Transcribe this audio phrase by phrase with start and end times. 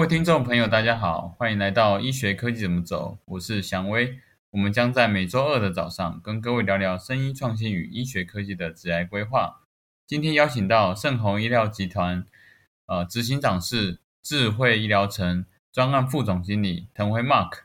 [0.00, 4.18] 各位听众朋友，大家好，欢迎来到医学科技怎么走，我是祥威。
[4.48, 9.66] 我们将在每周二的早上跟各位聊聊生医创新与医学科技的职涯规划。
[10.06, 12.24] 今天邀请到盛虹医疗集团，
[12.86, 17.64] 呃，执行长是智慧医疗城专案副总经理滕辉 Mark。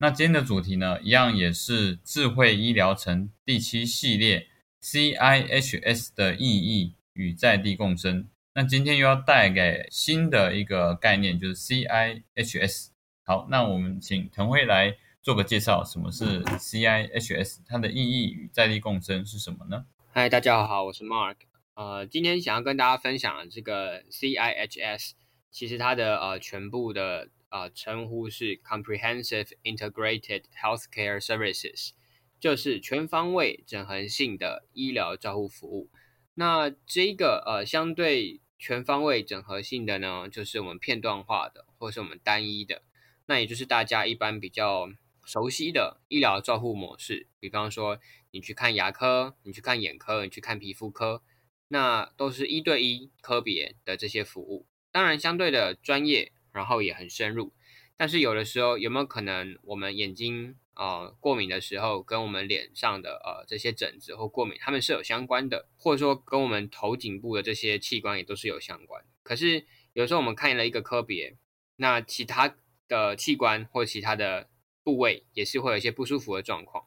[0.00, 4.48] 那今天的主题呢，一样也是智慧医疗城第七系列
[4.82, 8.28] CIHS 的意义与在地共生。
[8.54, 12.88] 那今天又要带给新的一个概念，就是 CIHS。
[13.22, 17.60] 好，那我们请腾辉来做个介绍，什么是 CIHS？
[17.66, 19.86] 它的意义与在地共生是什么呢？
[20.12, 21.36] 嗨，大家好，我是 Mark。
[21.74, 25.12] 呃，今天想要跟大家分享这个 CIHS，
[25.50, 27.28] 其实它的呃全部的。
[27.52, 31.90] 呃，称呼是 Comprehensive Integrated Healthcare Services，
[32.38, 35.90] 就是全方位整合性的医疗照护服务。
[36.34, 42.82] 那这个呃，相对全方位整合性的呢，就是我们片段化的，或是我们单一的。
[43.26, 44.88] 那也就是大家一般比较
[45.24, 47.98] 熟悉的医疗照护模式，比方说
[48.30, 51.22] 你去看牙科，你去看眼科，你去看皮肤科，
[51.68, 54.66] 那都是一对一科别的这些服务。
[54.90, 56.32] 当然，相对的专业。
[56.52, 57.52] 然后也很深入，
[57.96, 69.04] 但是有的时候有没有可能我们眼睛啊过敏的时候，跟我们脸上的呃这些疹子或过敏，它们是有相关的，或者说跟我们头颈部的这些器官也都是有相关。
[69.22, 71.36] 可是有时候我们看了一个科别，
[71.76, 72.56] 那其他
[72.88, 74.48] 的器官或其他的
[74.82, 76.86] 部位也是会有一些不舒服的状况。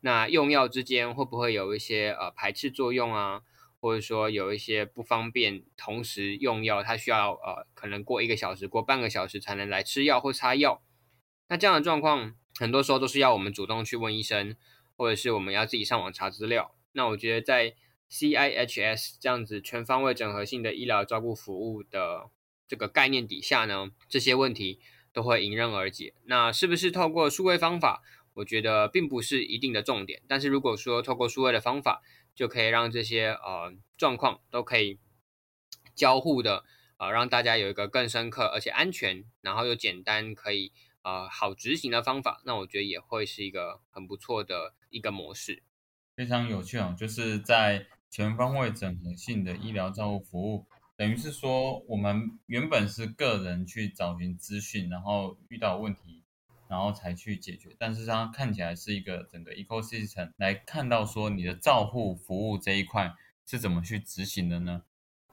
[0.00, 3.42] 那用药之间会不会有一些呃排斥作用啊？
[3.80, 10.80] 或者说有一些不方便同时用药，他需要呃可能过一个小时、过半个小时才能来吃药或擦药。
[11.48, 14.56] 那这样的状况，很多时候都是要我们主动去问医生，
[14.96, 16.74] 或者是我们要自己上网查资料。
[16.92, 17.74] 那我觉得在
[18.10, 22.30] CIHS 这样子全方位整合性的医疗照顾服务的
[22.68, 24.80] 这个概念底下呢，这些问题
[25.12, 26.14] 都会迎刃而解。
[26.24, 28.02] 那是不是透过数位方法？
[28.34, 30.22] 我觉得并不是一定的重点。
[30.26, 32.02] 但是如果说透过数位的方法，
[32.34, 34.98] 就可以让这些呃状况都可以
[35.94, 36.64] 交互的
[36.96, 42.42] 呃，让大家有一个更深刻而且安全，然后又简单可以呃好执行的方法。
[42.44, 45.62] 那我觉得也会是一个很不错的一个模式，
[46.16, 46.94] 非常有趣哦。
[46.98, 56.22] 就是在全方位整合性的医疗照护服务，等于是说我们原本是个人去找寻资讯，然后遇到问题。
[56.68, 63.14] 然后才去解决，但是它看起来是一个整个 ecosystem 来看到说你的照护服务这一块
[63.44, 64.82] 是怎么去执行的呢？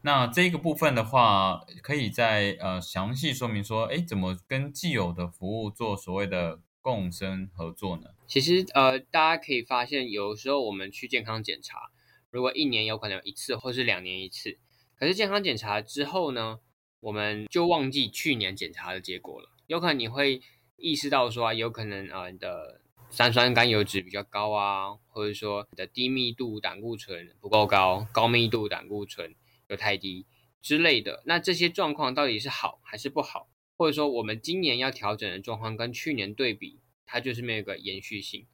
[0.01, 8.09] 那这个部分的话，可以在呃详细说明说，哎，怎么跟既有的服务做所谓的共生合作呢？
[8.27, 11.91] 其实呃，大家可以发现，有时候我们去健康检查，
[12.29, 14.57] 如果一年有可能一次或是两年一次，
[14.97, 16.59] 可是健康检查之后呢，
[16.99, 20.41] 我们就忘记去年检查的结果了，有可能你会。
[20.81, 22.79] 意识到说有可能啊，你的
[23.09, 29.35] 三酸甘油脂比较高啊，或者说你的低密度胆固醇不够高，高密度胆固醇
[29.69, 30.25] 有太低
[30.61, 31.23] 之类的。
[31.25, 33.49] 那这些状况到底是好还是不好？
[33.77, 38.45] 或者说我们今年要调整的状况跟去年对比，它就是没有个延续性。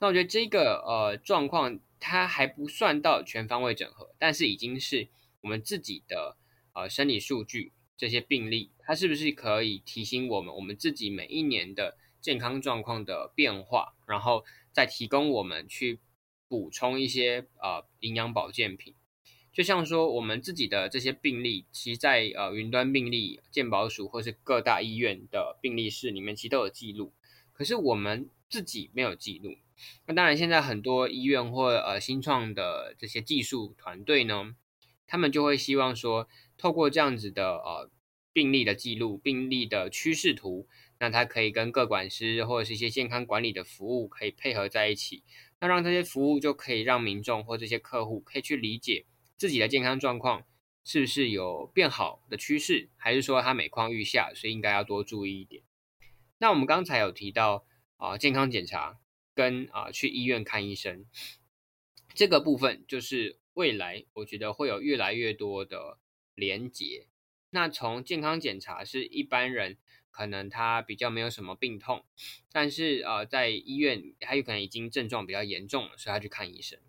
[0.00, 5.08] 那我觉得这个呃状况它还不算到全方位整合，但是已经是
[5.40, 6.36] 我们自己的
[6.74, 7.72] 呃生理数据。
[7.96, 16.00] 这些病例，它是不是可以提醒我们，我们自己每一年的健康状况的变化，然后再提供我们去
[16.48, 18.96] 补充一些呃营养保健品？
[19.54, 27.14] 就像说我们自己的这些病例，其实在呃云端病例、健保署或是各大医院的病例室里面，其实都有记录。
[27.54, 29.54] 可是我们自己没有记录。
[30.06, 34.54] 那当然，现在很多医院或呃新创的这些技术团队呢，
[35.06, 36.28] 他们就会希望说。
[36.56, 37.90] 透过这样子的呃
[38.32, 40.68] 病例的记录、病例的趋势图，
[41.00, 45.24] 那它可以跟各管师或者是一些健康管理的服务可以配合在一起，
[45.60, 49.04] 那让这些服务就可以让民众或这些客户可以去理解
[49.36, 50.46] 自己的健康状况
[50.84, 55.62] 是不是有变好的趋势，还是说它每况愈下，所以应该要多注意一点。
[56.38, 57.66] 那我们刚才有提到
[57.96, 58.98] 啊健康检查
[59.34, 61.06] 跟啊去医院看医生
[62.14, 65.98] 这个部分，就是未来我觉得会有越来越多的。
[66.36, 67.06] 连结，
[67.50, 69.78] 那从健康检查是一般人
[70.10, 72.04] 可能他比较没有什么病痛，
[72.50, 76.80] 但是呃在医院他有可能已经症状比较严重了，所以他去看医生。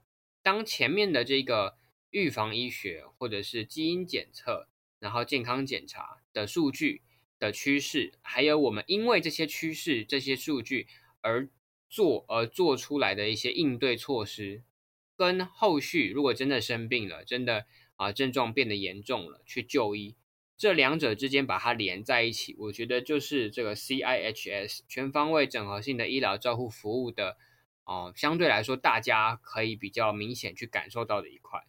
[0.41, 1.77] 当前面的这个
[2.15, 4.69] 预防医学或者是基因检测，
[4.99, 7.01] 然后健康检查的数据
[7.37, 10.87] 的趋势，还有我们因为这些趋势、这些数据
[11.19, 11.49] 而
[11.89, 14.63] 做而做出来的一些应对措施，
[15.17, 17.65] 跟后续如果真的生病了，真的。
[17.97, 20.17] 啊，症状变得严重了，去就医，
[20.57, 27.37] 这两者之间把它连在一起，我觉得就是这个 CIHS 全方位整合性的医疗照护服务的
[27.85, 31.61] 哦，相对来说大家可以比较明显去感受到的一块。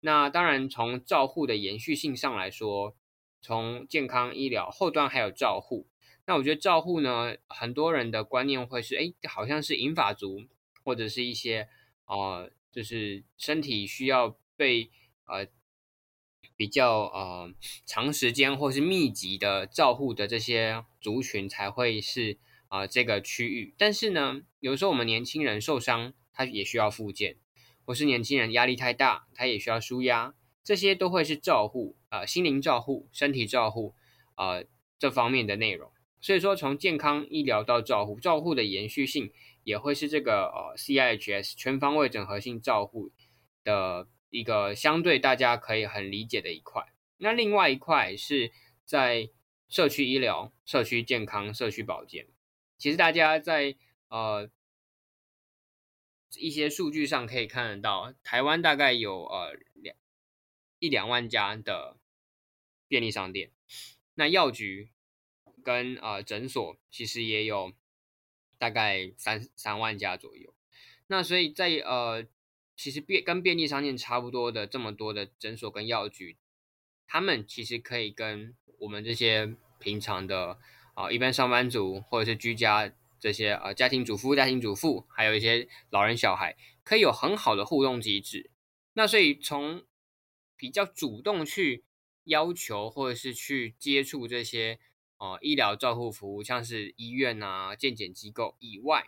[0.00, 2.96] 那当然，从照护的延续性上来说，
[3.40, 5.86] 从健康医疗后端还有照护。
[6.26, 10.44] 那我觉得照护呢，很多人的观念会是，哎，好像是银发族
[10.84, 11.68] 或者是一些
[12.06, 14.90] 呃，就是身体需要被
[15.26, 15.46] 呃。
[16.56, 17.50] 比较呃
[17.86, 22.36] 长时间或是密集的照护的这些族群才会是
[22.68, 27.38] 啊这个区域，但是呢，有时候我们年轻人受伤，他也需要复健，
[27.90, 30.32] 或是年轻人压力太大，他也需要舒压，
[30.62, 33.96] 这些都会是照护啊心灵照护、身体照护
[34.36, 34.62] 啊
[34.96, 35.90] 这方面的内容。
[36.20, 39.32] 所以说，从健康医疗到照护，照护的延续性
[39.64, 43.10] 也会是这个呃 CIHS 全方位整合性照护
[43.64, 44.06] 的。
[44.32, 46.84] 一个相对大家可以很理解的一块，
[47.16, 48.52] 那另外一块是
[48.84, 49.28] 在
[49.68, 52.28] 社区医疗、社区健康、社区保健。
[52.78, 53.74] 其实大家在
[54.08, 54.48] 呃
[56.36, 59.96] 一些数据上可以看得到，台湾大概有呃两
[60.78, 61.96] 一两万家的
[62.88, 63.50] 便利商店，
[64.14, 64.90] 那药局
[65.62, 67.72] 跟呃诊所其实也有
[68.58, 70.54] 大概三三万家左右。
[71.06, 72.26] 那所以在呃。
[72.82, 76.38] 其实便跟便利商店差不多的这么多的诊所跟药局，
[77.06, 80.58] 他们其实可以跟我们这些平常的
[80.94, 88.50] 啊一般上班族或者是居家这些呃家庭主妇、家庭主妇，还有一些老人小孩，可以有很好的互动机制。
[88.94, 89.84] 那所以从
[90.56, 91.84] 比较主动去
[92.24, 94.80] 要求或者是去接触这些
[95.18, 99.06] 啊医疗照护服务，像是医院啊、健检机构以外，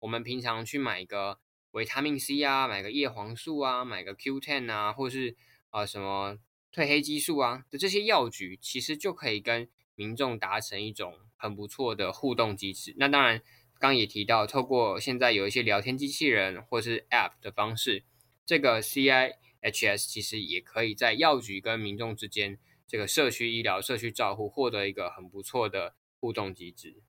[0.00, 1.38] 我们平常去买个。
[1.72, 5.36] 维他命 C 啊，买个叶黄素啊，买个 Q10 啊，或是
[5.68, 6.36] 啊什么
[6.74, 12.94] 褪黑激素啊的这些药局，其实就可以跟民众达成一种很不错的互动机制。
[12.96, 13.42] 那当然，
[13.78, 18.04] 刚也提到，透过现在有一些聊天机器人或是 App 的方式，
[18.44, 27.02] 这个 CIHS 其实也可以在药局跟民众之间，这个社区医疗、社区照护获得一个很不错的互动机制。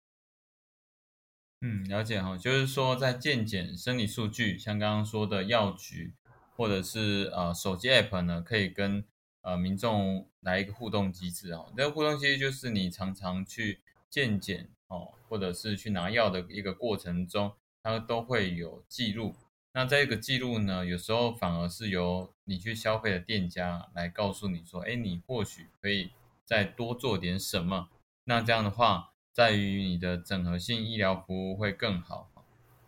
[1.64, 6.14] 嗯，了解哈，就是说在健检生理数据，像刚刚说的药局，
[6.56, 9.06] 或者是呃手机 app 呢，可以跟
[9.42, 11.72] 呃民众来一个互动机制哦。
[11.76, 13.80] 这个互动机制就是你常常去
[14.10, 17.54] 健检哦，或者是去拿药的一个过程中，
[17.84, 19.36] 它都会有记录。
[19.74, 26.12] 那这个记录呢，有时候反而是由你去消费的店家来告诉你说，哎，你或许可以
[26.46, 27.90] 再多做点什么。
[28.26, 29.10] 那这样的话。
[29.34, 32.30] 在于你的整合性医疗服务会更好。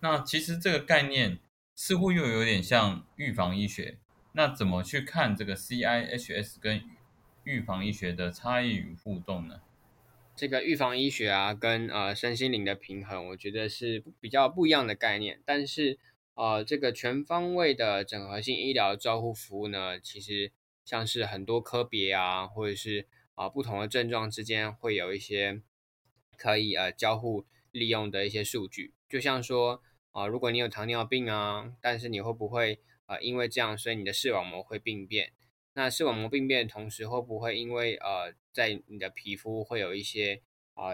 [0.02, 1.40] 那其实这个概念
[1.74, 3.98] 似乎又有点像预防医学。
[4.34, 6.84] 那怎么去看这个 CIHS 跟
[7.44, 9.62] 预防医学的差异与互动呢？
[10.36, 15.42] 这个预防医学啊，跟呃身心灵的平衡，我觉得是比较不一样的概念。
[15.46, 15.98] 但是
[16.36, 20.52] 呃，这个全方位的整合性医疗照护服务呢，其实
[20.84, 25.62] 像是很多科别啊，或者是啊不同的症状之间会有一些。
[26.36, 29.82] 可以呃交互利用的一些数据，就像说
[30.12, 32.82] 啊，如果你有糖尿病啊，但是你会不会
[33.22, 35.34] 因为这样，所以你的视网膜会病变？
[35.74, 40.42] 那视网膜病变的同时，会不会因为呃在你的皮肤会有一些
[40.74, 40.94] 啊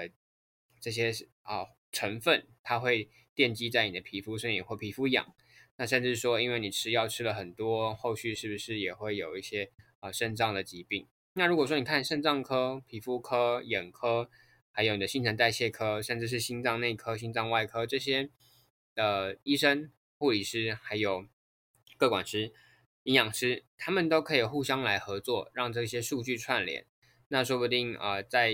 [0.79, 1.11] 这些
[1.41, 5.35] 啊成分，它会奠基在你的皮肤，所以你会皮肤痒？
[5.77, 11.07] 那甚至说，因为你吃药吃了很多，后续是不是也会有一些啊肾脏的疾病？
[11.33, 14.29] 那如果说你看肾脏科、皮肤科、眼科。
[14.71, 18.29] 还有你的新陈代谢科，甚至是心脏内科、心脏外科这些
[18.95, 21.27] 的医生、护理师，还有
[21.99, 22.53] 各管师、
[23.03, 26.85] 营养师，他们都可以互相来合作，让这些数据串联。
[27.27, 28.53] 那说不定啊，在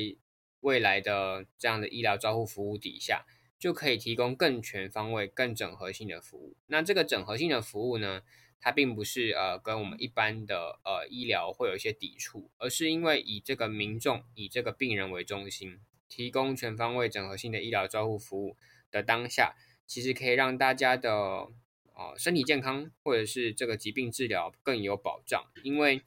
[0.61, 3.27] 未来的这样的医疗照护服务底下，
[3.59, 6.57] 就可以提供更全方位、更整合性的服务。
[6.65, 8.23] 那这个整合性的服务呢，
[8.59, 15.79] 它并不是呃跟我们一般的呃医疗会有一些抵触，而是因为以这个民众、以这个病人为中心。
[16.07, 18.55] 提供全方位整合性的医疗照护服务
[18.91, 19.55] 的当下，
[19.87, 21.47] 其实可以让大家的
[21.95, 25.43] 呃身体健康或者是这个疾病治疗更有保障。
[25.63, 26.01] 因为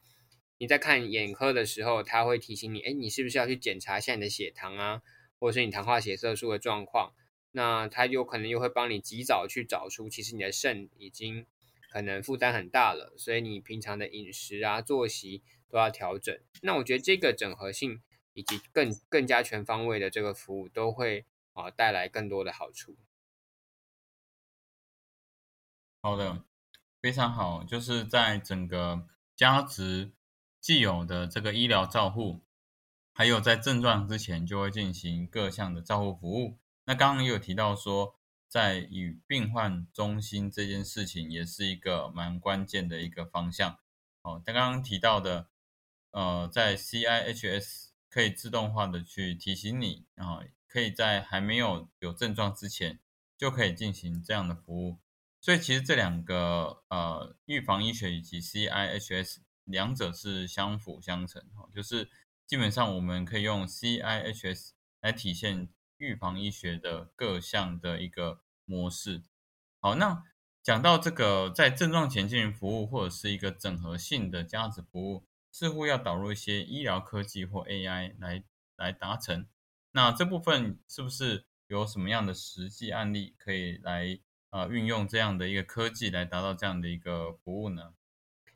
[0.57, 5.01] 你在看眼科的时候，他会提醒你，哎，你是不是要去检查一下你的血糖啊，
[5.39, 7.13] 或者是你糖化血色素的状况？
[7.51, 11.45] 那他有可能又会帮你及早去找出，其实你的肾已经
[11.91, 16.37] 可能负担很大了，所以你平常的饮食啊、作息都要调整。
[16.61, 18.01] 那我觉得这个整合性。
[18.33, 22.95] 以及更更加全方位的这个服务，都会啊带来更多的好处。
[26.01, 26.45] 好的，
[27.01, 30.13] 非常好，就是在整个加值
[30.61, 32.41] 既有的这个医疗照护，
[33.13, 36.57] 还有在症状之前就会进行各项的照护服务。
[36.85, 38.15] 那刚刚也有提到说，
[38.47, 43.77] 在与病患中心这件事情也是一个蛮关键的一个方向。
[44.21, 45.49] 哦，刚刚提到的，
[46.11, 52.99] 呃，在 CIHS 可以自动化的去提醒你，然后可以在还没有有症状之前
[53.37, 54.97] 就可以进行这样的服务。
[55.41, 62.09] 所以其实这两个呃预防医学以及 CIHS 两者是相辅相成哈，就是
[62.45, 69.23] 基本上我们可以用 CIHS 来体现预防医学的各项的一个模式。
[69.79, 70.23] 好，那
[70.61, 78.43] 讲到这个在症状前进行服务或者是一个整合性的价值服务，似乎要导入一些医疗科技或 AI 来
[78.75, 79.47] 来达成。
[79.91, 84.19] 那这部分是不是有什么样的实际案例可以来？
[84.49, 87.93] 啊，运用这样的一个科技来达到这样的一个服务呢？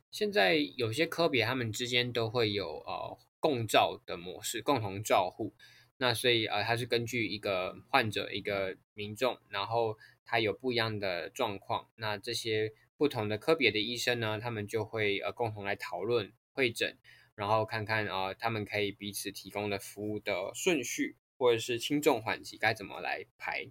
[0.10, 5.54] 现在有些科别，他们之间都会有呃共照的模式，共同照护。
[5.98, 16.98] 那所以呃，它是根据一个患者、一个民众，然后他有不一样的状况，那这些不同的科别的医生呢，他们就会呃共同来讨论会诊，
[17.36, 23.70] 然后看看啊，他们可以彼此提供的服务的顺序，或者是轻重缓急该怎么来排。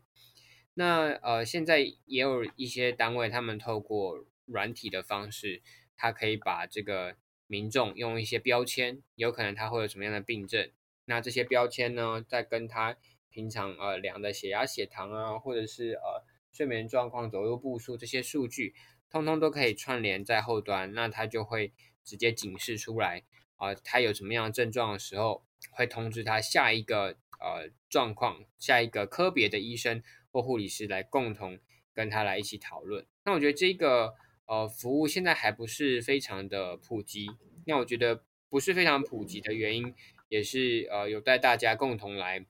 [0.75, 5.61] 那呃，现在也有一些单位，他们透过软体的方式，
[5.97, 10.71] 他可以把这个民众用一些标签，有可能他会有什么样的病症，
[11.05, 12.97] 那这些标签呢，在跟他
[13.29, 18.75] 平常呃量的血压、血糖啊，或者是呃睡眠状况、走路步数这些数据，
[19.11, 23.25] 通通都可以串联在后端，那他就会直接警示出来
[23.57, 30.03] 啊，他有什么样的症状的时候，会通知他下一个呃状况，下一个科别的医生。
[30.33, 31.61] 或护理师来共同
[31.95, 33.07] 跟他来一起讨论。
[33.25, 34.15] 那我觉得这个
[34.47, 37.29] 呃服务现在还不是非常的普及。
[37.67, 39.95] 那我觉得不是非常普及的原因，
[40.29, 42.45] 也是呃有待大家共同来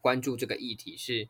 [0.00, 0.96] 关注这个议题。
[0.96, 1.28] 是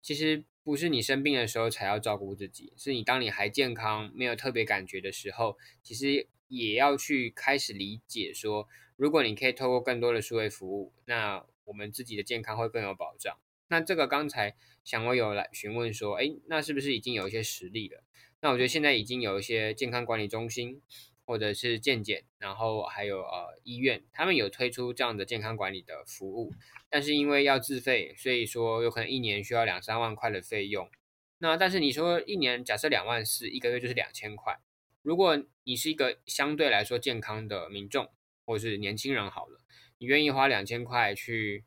[0.00, 13.38] 其实不是你生病的时候才要照顾自己，是你当你还健康、没有特别感觉的时候，其实也要去开始理解说，如果你可以透过更多的数位服务，那我们自己的健康会更有保障。
[13.72, 18.04] 那这个刚才想我有来询问说，哎，那是不是已经有一些实例了？
[18.42, 20.82] 那我觉得现在已经有一些健康管理中心
[21.24, 26.52] 或者是健检，然后还有呃医院，他们有推出这样的健康管理的服务，
[26.90, 30.90] 但是因为要自费，所以说有可能一年需要两三万块的费用。
[31.38, 34.60] 那但是你说一年假设两万四，一个月就是两千块。
[35.00, 38.10] 如果你是一个相对来说健康的民众，
[38.44, 39.60] 或者是年轻人好了，
[39.96, 41.64] 你愿意花两千块去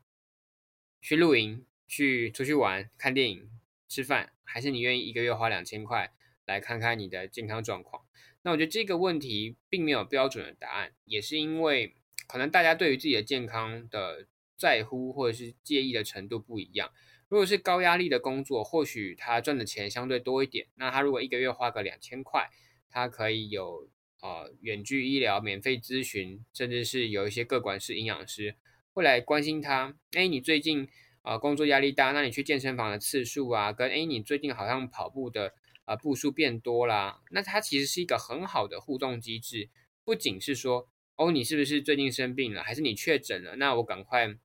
[1.00, 1.66] 去露营？
[1.86, 3.50] 去出去玩、看电影、
[3.88, 6.12] 吃饭，还是你愿意一个月花两千块
[6.44, 8.02] 来看看你的健康状况？
[8.42, 11.94] 那我觉得这个问题并没有标准的答案，也是因为
[12.26, 14.26] 可能大家对于自己的健康的
[14.56, 16.92] 在乎或者是介意的程度不一样。
[17.28, 22.48] 如果是高压力的工作，或许他赚的钱相对多一点，那他如果一个月花个两千块，
[22.88, 23.88] 他可以有
[24.20, 28.54] 呃远距医疗、免费咨询，甚至是有一些各管式营养师
[28.92, 29.96] 会来关心他。
[30.12, 30.88] 哎，你最近？
[31.26, 35.54] 啊，工作压力大，那你去健身房的次数啊，跟哎，你最近好像跑步的
[35.84, 39.68] 啊步数变多啦，那它其实是一个很好的互动机制。
[40.04, 43.56] 不仅是说，哦，你是不是最近生病了，还是你确诊了？
[43.56, 44.36] 那我赶快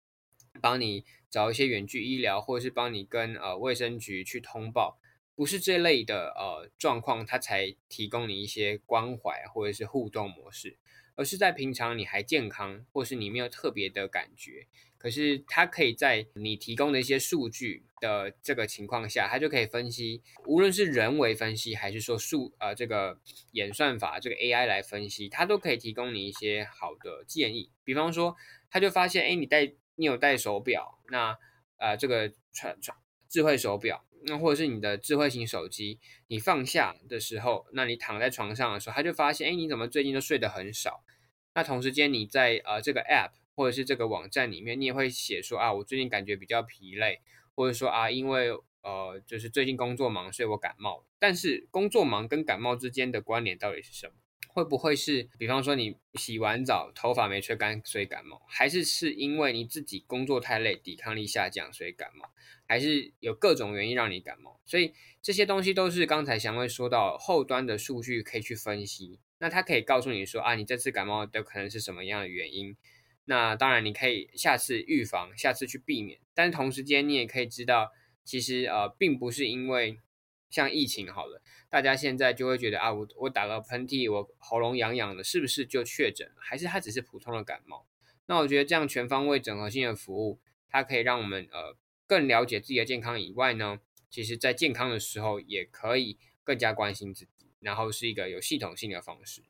[0.59, 4.99] 帮你找一些远距医疗，或者是帮你跟呃卫生局去通报，
[5.35, 10.79] 不是这类的呃状况，它才提供你一些关怀或者是互动模式，
[11.15, 14.67] 而是在平常你还健康，或是你没有特别的感觉。
[14.97, 23.19] 可是它可以在你提供的一些数据的这个情况下，它就可以分析，无论是人为分析还是说数呃这个
[23.53, 27.71] 演算法这个 AI 来分析，它都可以提供你一些好的建议。
[27.83, 28.35] 比方说，
[28.69, 31.35] 它就发现，哎，你戴你有戴手表，那
[31.77, 32.95] 呃这个传传
[33.27, 41.03] 智慧手表，那或者是你的智慧型手机，你放下的时候，那你躺在床上的时候，它就发现，哎，你怎么最近都睡得很少？
[41.53, 43.31] 那同时间你在呃这个 App。
[43.53, 47.19] 或者是这个网站里面，你也会写说啊，我最近感觉比较疲累，
[47.53, 48.49] 或者说啊，因为
[48.81, 51.05] 呃，就是最近工作忙，所以我感冒。
[51.19, 54.13] 但是工作忙跟感冒之间的关联到底是什么？
[54.53, 58.41] 会不会是，比方说你洗完澡头发没吹干，所以感冒？
[58.47, 62.29] 还是是因为你自己工作太累，抵抗力下降，所以感冒？
[62.67, 64.59] 还是有各种原因让你感冒？
[64.65, 72.75] 所以这些东西都是刚才祥威说到后端的数据可以去分析，那它可以告诉你说啊，你这次感冒的可能是什么样的原因？
[73.25, 76.19] 那当然，你可以下次预防，下次去避免。
[76.33, 77.91] 但是同时间，你也可以知道，
[78.25, 79.99] 其实呃，并不是因为
[80.51, 86.35] 像疫情好了，大家现在就会觉得啊，我我打个喷嚏，我喉咙痒痒的，是不是就确诊了？
[86.37, 87.87] 还是它只是普通的感冒？
[88.27, 90.39] 那我觉得这样全方位整合性的服务，
[90.69, 93.79] 它可以让我们呃更了解自己的健康以外呢，
[94.09, 99.41] 其实在健康的时候也可以更加关心自己，然后是一个有系统性的方式。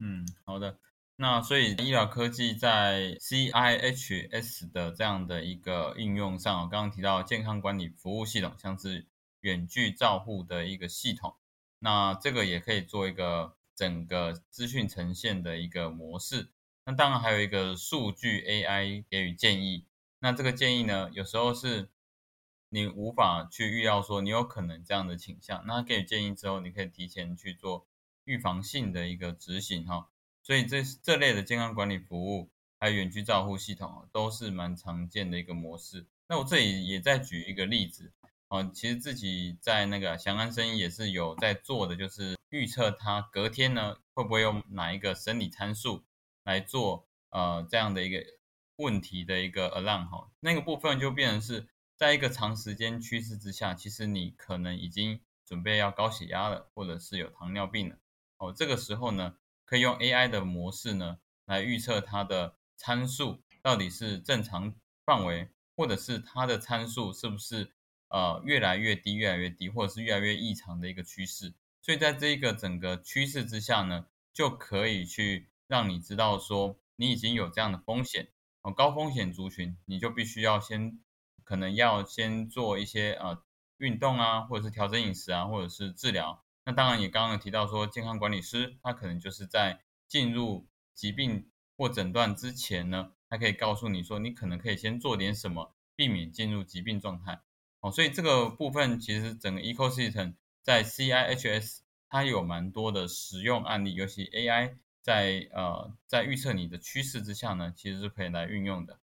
[0.00, 0.78] 嗯，好的。
[1.18, 9.06] 那所以医疗科技在 CIHS 的这样的一个应用上，我刚刚提到健康管理服务系统，像是
[9.46, 11.36] 远距照护的一个系统，
[11.78, 16.48] 那这个也可以做一个整个资讯呈现的一个模式。
[16.84, 19.86] 那当然还有一个数据 AI 给予建议。
[20.18, 21.88] 那这个建议呢，有时候是
[22.70, 27.86] 你无法去预料说你有可能这样的倾向，那给予建议之后，你可以提前去做
[28.24, 30.08] 预防性的一个执行哈。
[30.42, 32.50] 所以这这类的健康管理服务，
[32.80, 36.04] 还有远距照护系统都是蛮常见的一个模式。
[36.26, 38.10] 那我这里也再举一个例子
[38.48, 46.04] 哦，其实自己在那个祥安生意也是有在做的，就是预测它隔天呢会不会有哪一个生理参数
[46.44, 48.24] 来做呃这样的一个
[48.76, 50.30] 问题的一个 alarm 哈。
[50.40, 57.96] 那个部分就变成是在一个长时间趋势之下，其实你可能已经准备要高血压了，或者是有糖尿病了
[58.38, 58.52] 哦。
[58.52, 59.36] 这个时候呢。
[59.68, 64.72] 可以用 AI 的模式呢，来预测它的参数到底是正常
[65.04, 67.72] 范围，或者是它的参数是不是
[68.08, 71.54] 呃越来越低、越来越低，或者是越来越异常的一个趋势。
[71.82, 78.28] 所以在这一个整个趋势之下呢，就可以去让你知道说你已经有这样的风险
[78.62, 80.98] 哦，高风险族群，你就必须要先
[81.44, 83.42] 可能要先做一些呃
[83.78, 86.44] 运动啊，或者是调整饮食啊，或者是治疗。
[86.64, 97.42] 那当然也刚刚提到说，健康管理师他可能就是在进入疾病或诊断之前呢，他可以告诉你说，你可能可以先做点什么，避免进入疾病状态。
[97.90, 101.78] 所以这个部分其实整个 ecosystem 在 CIHS
[102.08, 108.98] 它有蛮多的实用案例，尤其 AI 在呃在预测你的趋势之下呢，其实是可以来运用的。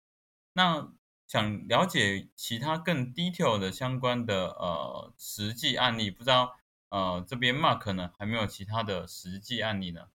[0.53, 0.91] 那
[1.27, 6.57] 想了解其他更 detail 的相关的呃实际案例，不知道。
[6.89, 10.09] 呃，这边 Mark 呢还没有其他的实际案例呢。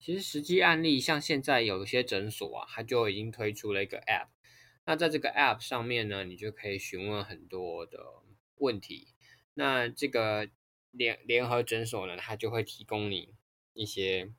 [0.00, 4.28] 其实实际案例像现在有一些诊所啊，它就已经推出了一个 App。
[4.84, 7.98] 那在这个 App 上面呢，你就可以询问很多的
[8.56, 9.08] 问题。
[9.54, 10.48] 那这个
[10.90, 13.34] 联联合诊所呢，它就会提供你
[13.74, 14.32] 一些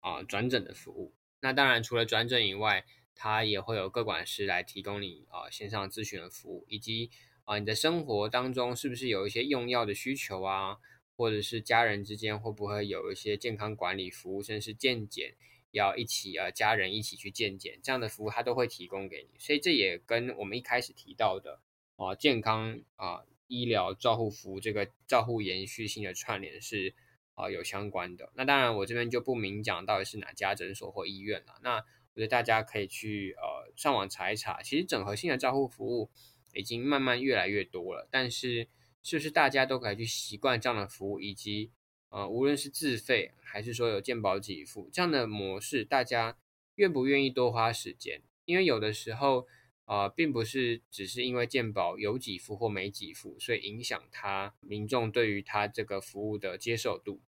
[0.00, 1.14] 啊转诊的服务。
[1.40, 7.10] 那当然除了转诊以外，它也会有各管师来提供你啊线上咨询的服务，以及。
[7.44, 10.78] 啊，你的生活当中是不是有一些用药的需求啊？
[11.16, 15.34] 或者是家人之间会不会有一些健康管理服务，甚至是健检
[15.72, 19.38] 要一起呃家人一起去健检这样的服务，他都会提供给你。
[19.40, 21.60] 所以这也跟我们一开始提到的
[21.96, 26.94] 啊健康啊医疗照护服务这个照护延续性的串联是
[27.34, 28.30] 啊有相关的。
[28.36, 31.58] 那当然我这边就不明讲到底是哪家诊所或医院了。
[31.62, 36.10] 那我觉得大家可以去呃上网查一查，其实整合性的照护服务。
[36.54, 38.68] 已经慢慢越来越多了，但是
[39.02, 41.70] 是不是大家都可以去习惯这样的服务，以及
[42.12, 46.36] 呃，无论是自费还是说有健保给付这样的模式，大家
[46.74, 48.20] 愿不愿意多花时间？
[48.44, 49.46] 因为有的时候
[49.86, 57.20] 呃，并不是只是因为健保有给付或没给付，所以影响他民众对于他这个服务的接受度，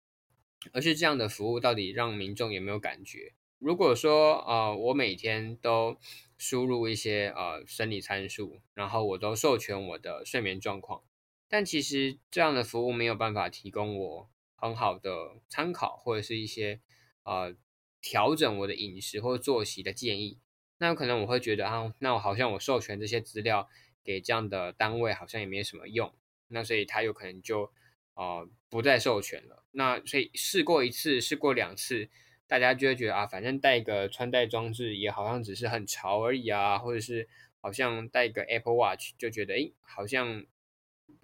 [0.72, 3.32] 而是这样的服务到底让民众有没有感觉？
[3.58, 5.98] 如果说呃，我每天都
[6.36, 11.02] 输入一些呃生理参数，然后我都授权我的睡眠状况，
[11.48, 14.30] 但其实这样的服务没有办法提供我
[14.64, 16.80] 很好的参考或者是一些
[17.24, 17.54] 呃
[18.00, 20.40] 调整我的饮食或作息的建议，
[20.78, 23.68] 那有可能我会觉得啊，那我好像我授权这些资料
[24.02, 26.14] 给这样的单位好像也没什么用，
[26.48, 27.70] 那所以他有可能就
[28.14, 29.64] 呃不再授权了。
[29.72, 32.08] 那所以试过一次，试过两次。
[32.46, 37.26] 大家就会觉得啊，反正带个穿戴装置也好像只是很潮而已啊，或者是
[37.62, 40.44] 好像带个 Apple Watch 就觉得，哎，好像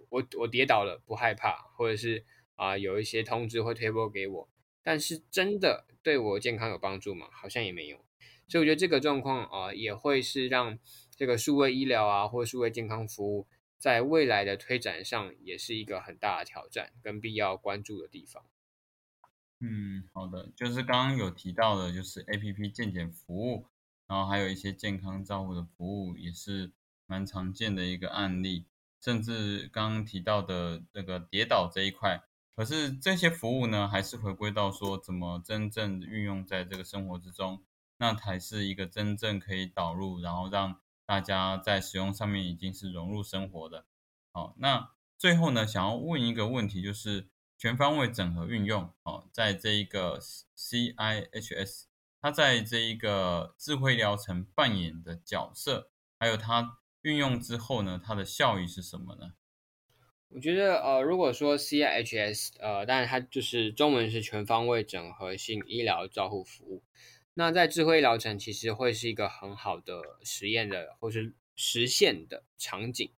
[0.09, 2.24] 我我跌倒了不害怕，或者是
[2.61, 4.49] 啊有一些通知会推播给我，
[4.83, 7.29] 但是真的对我健康有帮助吗？
[7.33, 8.05] 好像也没有。
[8.46, 10.79] 所以我觉得这个状况啊，也会是让
[11.16, 13.46] 这个数位医疗啊，或数位健康服务
[13.79, 18.44] 在未来的推展上，也是一个很大的挑战跟必要关注的地方。
[19.61, 23.66] 嗯，好的，就是刚刚有提到的，就是 A P P 健检服务，
[24.07, 26.73] 然后还有一些健康照护的服务，也是
[27.07, 28.66] 蛮常见的一个案例。
[29.01, 32.20] 甚至刚刚提到的那个跌倒这一块，
[32.61, 37.62] 可是这些服务呢，还是回归到说怎么真正运用在这个生活之中，
[37.96, 43.87] 那才是一个真正可以导入，然后让大家在使用上面已经是融入生活的。
[44.31, 47.31] 好，那最后呢，想要问一个问题，就是。
[47.57, 50.18] 全方位整合运用哦，在这一个
[50.57, 51.85] CIHS
[52.18, 59.33] 它在这一个智慧疗程扮演的角色，还有它运用之后呢，它的效益是什么呢？
[60.33, 66.85] 我觉得，呃，如果说 CIHS，呃，当然它就是中文是全方位整合性医疗照护服务。
[67.35, 73.11] 那在智慧医疗城其实会是一个很好的实验的，或是实现的场景。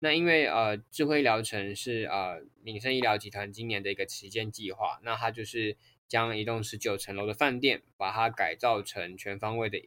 [0.00, 9.78] 那因为呃，智慧医疗城是呃民生医疗集团今年的一个旗舰计划，那它就是将一栋十九层楼的饭店，把它改造成全方位的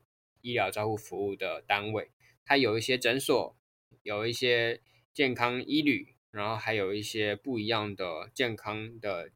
[0.42, 2.10] 医疗照护服务的单位。
[2.44, 3.56] 它有一些诊所，
[4.02, 4.82] 有一些
[5.14, 6.13] 健康医旅。
[6.34, 9.30] 然后还有一些不一样的健康的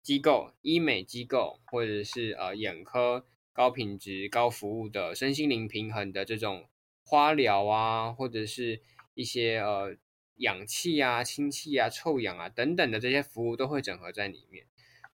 [0.00, 6.68] 机构、医美机构，或者是呃眼科高品质、高服务的身心灵平衡的这种
[7.04, 8.80] 花疗啊，或者是
[9.14, 9.96] 一些呃
[10.36, 14.64] 氧气啊、氢气啊、臭氧啊等等的这些服务都会整合在里面。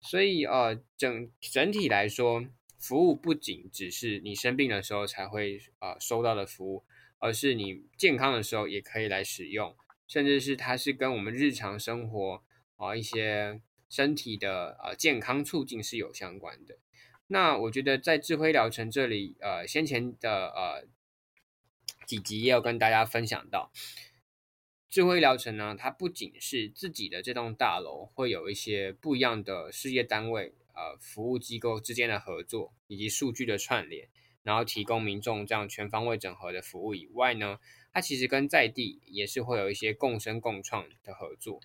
[0.01, 2.44] 所以呃整整体来说，
[2.81, 6.85] 服务不仅只是你生病的时候才会呃收到的服务，
[7.18, 9.77] 而是你健康的时候也可以来使用。
[10.09, 12.42] 甚至是它是跟我们日常生活
[12.77, 16.79] 啊一些身体的呃健康促进是有相关的。
[17.29, 20.88] 那我觉得在智慧疗程这里，呃，先前的呃
[22.07, 23.71] 几集也有跟大家分享到，
[24.88, 34.09] 智慧疗程呢，它不仅是自己的这栋大楼会有一些不一样的事业单位呃服务机构之间的合作以及数据的串联。
[34.44, 37.59] 然后提供民众这样全方位整合的服务以外呢，
[37.98, 41.58] 它其实跟在地也是会有一些共生共创的合作。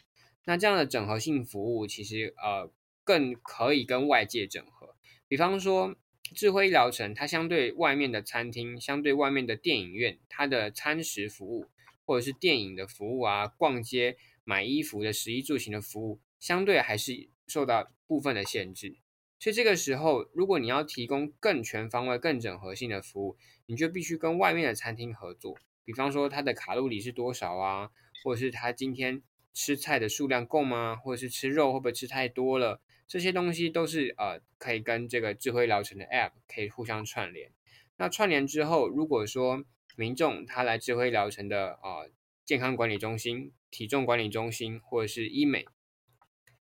[0.46, 2.72] 那这样的整合性服务其实呃
[3.04, 4.96] 更可以跟外界整合。
[5.28, 5.96] 比方说
[6.34, 11.68] 智慧医疗城，它相对外面的餐厅、相对外面的电影院，它的餐食服务
[12.04, 18.98] 或者是电影的服务啊、逛街买衣服的食衣住行的服务，相对还是受到部分的限制。
[19.40, 25.56] 所以这个时候，如果你要提供更全方位、更整合性的服务，你就必须跟外面的餐厅合作。
[25.86, 27.90] 比方说，它的卡路里是多少啊？
[28.24, 29.22] 或者是他今天
[29.54, 30.96] 吃菜的数量够吗？
[30.96, 32.80] 或者是吃肉会不会吃太多了？
[33.08, 37.52] 这些东西都是呃，可以跟这个智慧疗程的 App 可以互相串联。
[37.98, 39.66] 那串联之后，如果说
[39.96, 42.10] 民众他来智慧疗程的呃
[42.46, 45.66] 健康管理中心、体重管理中心或者是医美。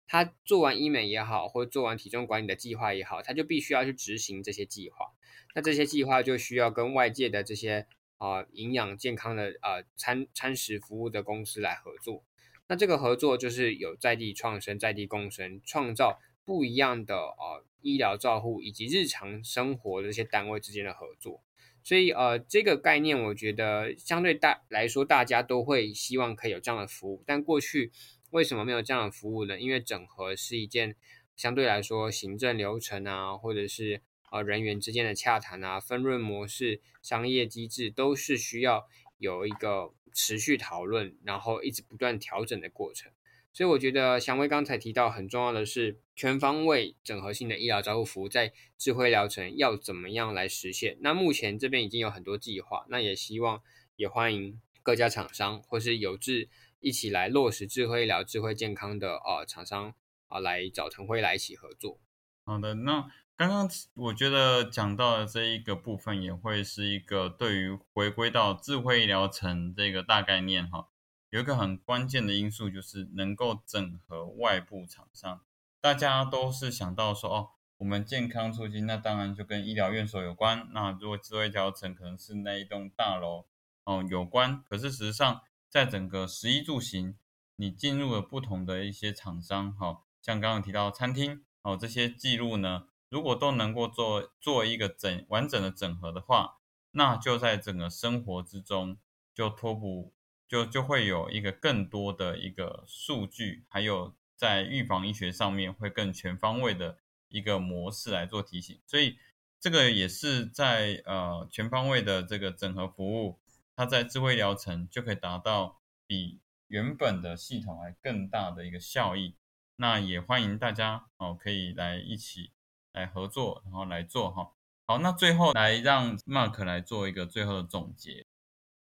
[0.07, 5.13] 他做完医美也好，或者做完体重管理的计划也好，他就必须要去执行这些计划。
[5.55, 7.87] 那这些计划就需要跟外界的这些
[8.21, 12.23] 啊营养健康的啊餐餐食服务的公司来合作。
[12.69, 21.43] 那这个合作就是有在地创生、在地共生，创造不一样的啊医疗照护以及日常生活的这些单位之间的合作。
[21.83, 27.91] 所以呃这个概念，我觉得相对大来说，大家都会希望可以有这样的服务，但过去。
[28.31, 29.59] 为什么没有这样的服务呢？
[29.59, 30.95] 因为整合是一件
[31.35, 38.87] 相对来说行政流程啊，或者是呃人员之间的洽谈啊，分润模式、商业机制都是需要
[39.19, 43.13] 有一个持续讨论，然后一直不断调整的过程。
[43.53, 50.97] 所以我觉得祥威刚才提到很重要的是全方位整合性的医疗照护服务，在智慧疗程要怎么样来实现？
[51.01, 53.63] 那目前这边已经有很多计划，那也希望
[53.97, 56.49] 也欢迎各家厂商或是有志。
[56.83, 59.95] 一起来落实智慧医疗、智慧健康的呃厂商
[60.29, 62.01] 啊，来找腾辉来一起合作。
[62.47, 63.07] 好的，那
[63.41, 70.91] 刚刚我觉得讲到的这一个部分，也会是一个对于回归到智慧医疗城这个大概念哈，
[71.31, 75.41] 有一个很关键的因素，就是能够整合外部厂商。
[75.81, 77.49] 大家都是想到说哦，
[77.79, 80.69] 我们健康促进，那当然就跟医疗院所有关。
[80.75, 83.47] 那如果智慧医疗城可能是那一栋大楼
[83.85, 85.41] 哦有关，可是事实上。
[85.71, 87.17] 在整个食衣住行，
[87.57, 96.57] 你进入了不同的一些厂商，哈，像刚刚提到餐厅，哦，这些记录呢，如果都能够做做一个整完整的整合的话，
[96.93, 98.97] 那就在整个生活之中，
[99.35, 100.15] 就托补，
[100.49, 109.19] 就就会有一个更多的一个数据，还有在预防医学上面会更全方位的一个模式来做提醒，所以
[109.61, 113.39] 这个也是在呃全方位的这个整合服务。
[113.77, 119.35] 它在智慧疗程就可以达到比原本的系统还更大的一个效益。
[119.77, 122.51] 那也欢迎大家哦，可以来一起
[122.93, 124.53] 来合作，然后来做哈。
[124.87, 128.25] 好，那最后来让 Mark 来做一个最后的总结。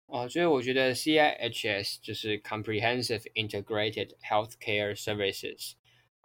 [0.06, 5.72] 哦，所以我觉得 CIHS 就是 Comprehensive Integrated Healthcare Services，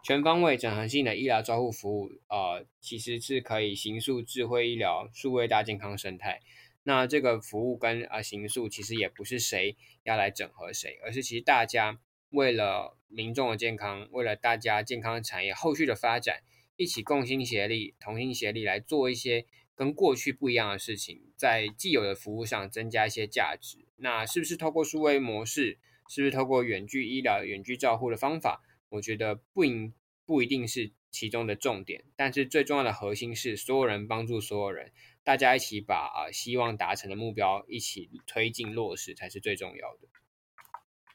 [0.04, 6.40] 全方位整合性的医疗照护服务啊，其实是可以形塑智慧医疗、数位大健康生态。
[6.84, 11.98] 那这个服务跟啊行诉其实也不是谁要来整合谁，而是其实大家
[12.30, 16.42] 为了民众的健康，为了大家健康产业后续的发展，
[16.82, 23.78] 一起共心协力、同心协力来做一些跟过去不一样的事情，在既有的服务上增加一些价值。
[23.96, 25.78] 那是不是透过数位模式？
[26.08, 28.62] 是不是透过远距医疗、远距照护的方法？
[28.90, 29.94] 我觉得不应
[30.26, 34.92] 不一定是其中的重点，但是最重要的核心是所有人帮助所有人，
[35.22, 40.08] 大家一起把啊希望达成的目标一起推进落实才是最重要的。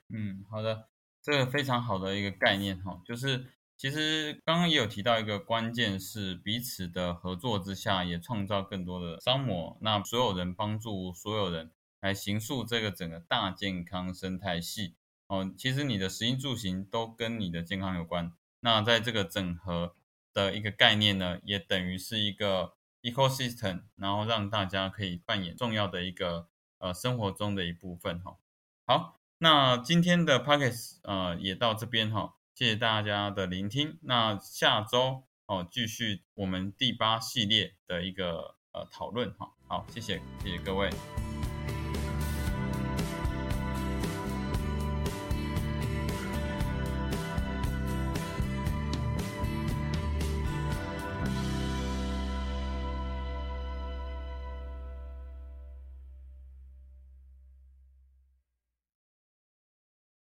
[0.10, 0.88] 嗯，好的，
[1.22, 3.46] 这个非常好的一个概念哈，就是
[3.78, 11.72] 其实刚刚也有提到一个关键是彼此的合作之下，也创造更多的商模，那所有人帮助所有人。
[12.00, 14.94] 来形塑这个整个大健康生态系
[15.26, 18.32] 哦，其实你的食衣住行都跟你的健康有关。
[18.60, 19.96] 那在这个整合
[20.32, 28.38] 的一个概念呢，也等于是一个 ecosystem，然后让大家可以扮演重要的一个呃生活中的一部分哈。
[28.86, 34.00] 好，那今天的 p o c k e t 呃也到这边哈，谢谢大家的聆听。
[34.02, 39.54] 那下周哦继续我们第八系列的一个呃讨论哈。
[39.68, 40.90] 好，谢谢谢谢各位。